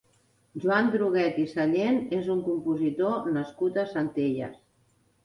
Joan 0.61 0.87
Druguet 0.93 1.35
i 1.43 1.43
Sallent 1.51 1.99
és 2.19 2.31
un 2.37 2.41
compositor 2.47 3.29
nascut 3.37 3.79
a 3.83 3.85
Centelles. 3.93 4.57